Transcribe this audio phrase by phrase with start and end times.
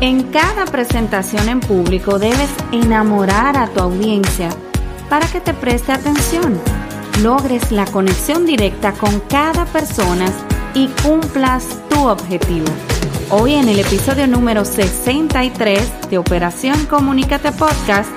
[0.00, 4.50] En cada presentación en público debes enamorar a tu audiencia
[5.08, 6.60] para que te preste atención,
[7.22, 10.26] logres la conexión directa con cada persona
[10.74, 12.66] y cumplas tu objetivo.
[13.30, 18.10] Hoy en el episodio número 63 de Operación Comunícate Podcast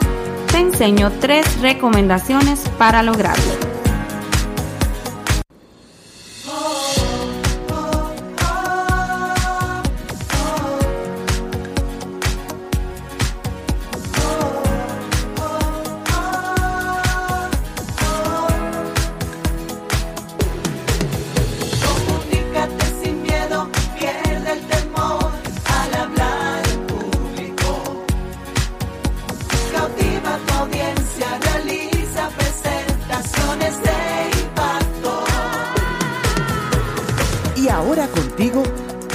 [0.52, 3.69] te enseño tres recomendaciones para lograrlo.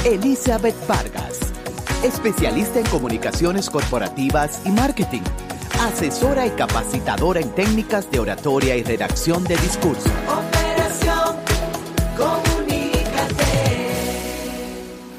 [0.07, 1.39] Elizabeth Vargas,
[2.03, 5.23] especialista en comunicaciones corporativas y marketing,
[5.81, 10.09] asesora y capacitadora en técnicas de oratoria y redacción de discurso.
[10.29, 11.37] Operación
[12.17, 13.35] Comunícate.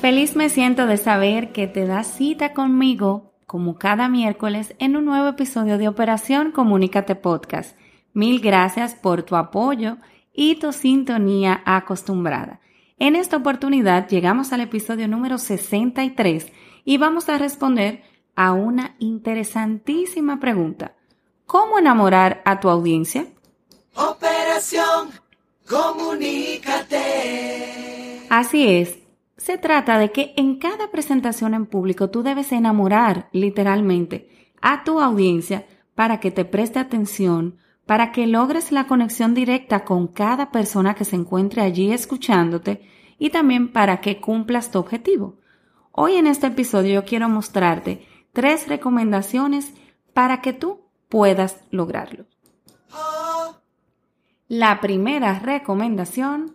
[0.01, 5.05] Feliz me siento de saber que te das cita conmigo como cada miércoles en un
[5.05, 7.77] nuevo episodio de Operación Comunícate Podcast.
[8.13, 9.97] Mil gracias por tu apoyo
[10.33, 12.59] y tu sintonía acostumbrada.
[12.97, 16.51] En esta oportunidad llegamos al episodio número 63
[16.85, 18.03] y vamos a responder
[18.35, 20.95] a una interesantísima pregunta.
[21.45, 23.27] ¿Cómo enamorar a tu audiencia?
[23.95, 25.09] Operación
[25.67, 27.01] Comunícate.
[28.29, 28.99] Así es.
[29.35, 34.29] Se trata de que en cada presentación en público tú debes enamorar literalmente
[34.61, 40.08] a tu audiencia para que te preste atención, para que logres la conexión directa con
[40.08, 42.88] cada persona que se encuentre allí escuchándote
[43.19, 45.38] y también para que cumplas tu objetivo.
[45.91, 49.73] Hoy en este episodio yo quiero mostrarte tres recomendaciones
[50.13, 52.25] para que tú puedas lograrlo.
[54.47, 56.53] La primera recomendación,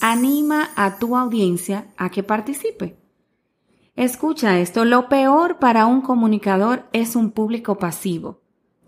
[0.00, 2.96] anima a tu audiencia a que participe.
[3.96, 8.39] Escucha esto, lo peor para un comunicador es un público pasivo.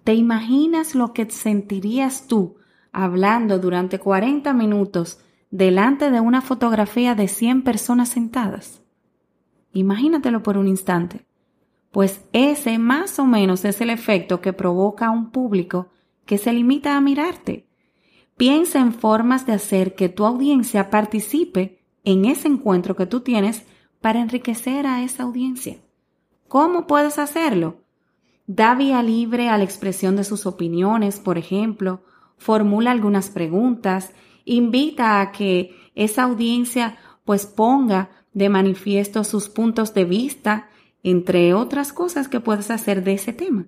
[0.05, 2.57] ¿Te imaginas lo que sentirías tú
[2.91, 5.21] hablando durante 40 minutos
[5.51, 8.83] delante de una fotografía de 100 personas sentadas?
[9.73, 11.25] Imagínatelo por un instante.
[11.93, 15.91] Pues ese más o menos es el efecto que provoca un público
[16.27, 17.69] que se limita a mirarte.
[18.37, 23.65] Piensa en formas de hacer que tu audiencia participe en ese encuentro que tú tienes
[24.01, 25.77] para enriquecer a esa audiencia.
[26.49, 27.82] ¿Cómo puedes hacerlo?
[28.47, 32.03] Da vía libre a la expresión de sus opiniones, por ejemplo,
[32.37, 34.13] formula algunas preguntas,
[34.45, 40.69] invita a que esa audiencia pues ponga de manifiesto sus puntos de vista,
[41.03, 43.67] entre otras cosas que puedes hacer de ese tema.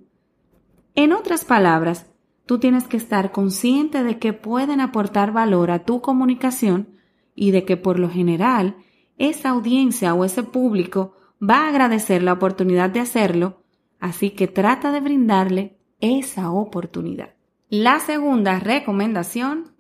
[0.95, 2.07] En otras palabras,
[2.47, 6.99] tú tienes que estar consciente de que pueden aportar valor a tu comunicación
[7.35, 8.77] y de que por lo general
[9.19, 13.64] esa audiencia o ese público va a agradecer la oportunidad de hacerlo
[14.05, 17.31] Así que trata de brindarle esa oportunidad.
[17.71, 19.73] La segunda recomendación,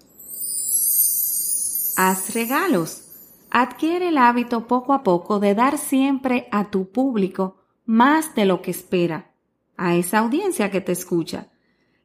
[1.98, 3.02] haz regalos.
[3.50, 8.62] Adquiere el hábito poco a poco de dar siempre a tu público más de lo
[8.62, 9.34] que espera,
[9.76, 11.48] a esa audiencia que te escucha.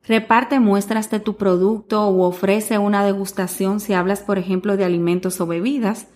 [0.03, 5.39] Reparte muestras de tu producto o ofrece una degustación si hablas, por ejemplo, de alimentos
[5.39, 6.09] o bebidas.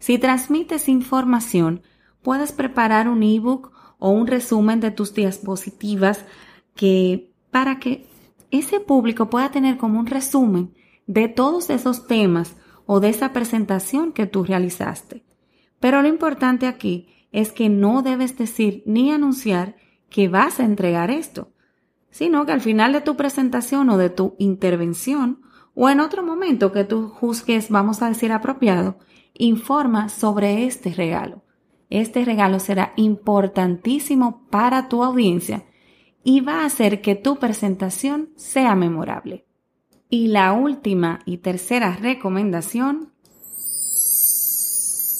[0.00, 1.82] Si transmites información,
[2.22, 6.24] puedes preparar un ebook o un resumen de tus diapositivas
[6.74, 8.06] que para que
[8.50, 10.74] ese público pueda tener como un resumen
[11.06, 12.56] de todos esos temas
[12.86, 15.24] o de esa presentación que tú realizaste.
[15.80, 19.76] Pero lo importante aquí es que no debes decir ni anunciar
[20.08, 21.52] que vas a entregar esto,
[22.10, 25.40] sino que al final de tu presentación o de tu intervención
[25.74, 28.98] o en otro momento que tú juzgues, vamos a decir apropiado,
[29.34, 31.43] informa sobre este regalo.
[31.90, 35.64] Este regalo será importantísimo para tu audiencia
[36.24, 39.46] y va a hacer que tu presentación sea memorable.
[40.08, 43.12] Y la última y tercera recomendación,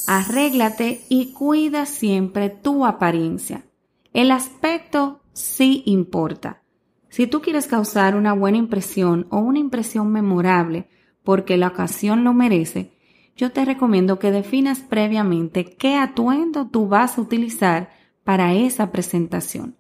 [0.07, 3.67] arréglate y cuida siempre tu apariencia.
[4.13, 6.63] El aspecto sí importa.
[7.09, 10.89] Si tú quieres causar una buena impresión o una impresión memorable
[11.23, 12.94] porque la ocasión lo merece,
[13.37, 17.91] yo te recomiendo que definas previamente qué atuendo tú vas a utilizar
[18.23, 19.77] para esa presentación.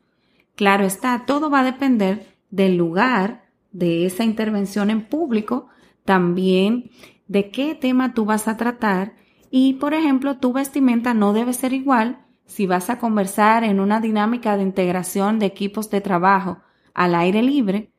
[0.57, 5.69] Claro está, todo va a depender del lugar de esa intervención en público,
[6.05, 6.91] también
[7.27, 9.15] de qué tema tú vas a tratar
[9.51, 14.01] y, por ejemplo, tu vestimenta no debe ser igual si vas a conversar en una
[14.01, 16.59] dinámica de integración de equipos de trabajo
[16.93, 17.91] al aire libre,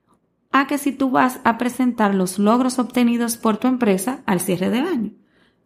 [0.51, 4.69] a que si tú vas a presentar los logros obtenidos por tu empresa al cierre
[4.69, 5.11] del año,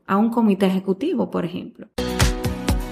[0.09, 1.87] a un comité ejecutivo, por ejemplo.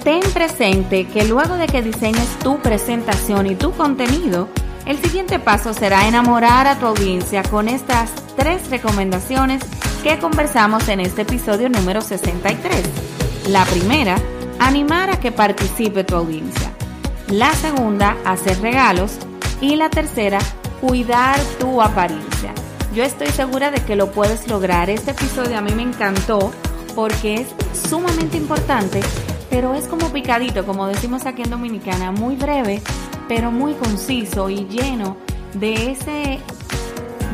[0.04, 4.48] Ten presente que luego de que diseñes tu presentación y tu contenido,
[4.86, 9.62] el siguiente paso será enamorar a tu audiencia con estas tres recomendaciones
[10.04, 13.50] que conversamos en este episodio número 63.
[13.50, 14.16] La primera,
[14.60, 16.72] animar a que participe tu audiencia.
[17.30, 19.18] La segunda, hacer regalos.
[19.60, 20.38] Y la tercera,
[20.80, 22.54] cuidar tu apariencia.
[22.94, 24.92] Yo estoy segura de que lo puedes lograr.
[24.92, 26.54] Este episodio a mí me encantó
[26.98, 27.48] porque es
[27.88, 29.02] sumamente importante,
[29.52, 32.82] pero es como picadito, como decimos aquí en Dominicana, muy breve,
[33.28, 35.16] pero muy conciso y lleno
[35.54, 36.40] de ese,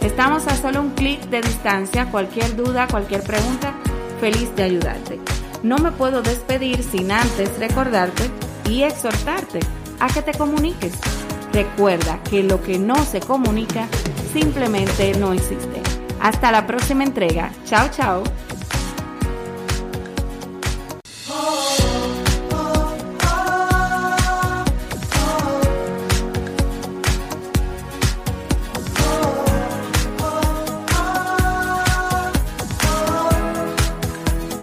[0.00, 2.10] Estamos a solo un clic de distancia.
[2.10, 3.74] Cualquier duda, cualquier pregunta,
[4.20, 5.20] feliz de ayudarte.
[5.62, 8.24] No me puedo despedir sin antes recordarte
[8.68, 9.60] y exhortarte
[10.00, 10.94] a que te comuniques.
[11.52, 13.86] Recuerda que lo que no se comunica
[14.32, 15.82] simplemente no existe.
[16.20, 17.52] Hasta la próxima entrega.
[17.64, 18.24] Chao, chao.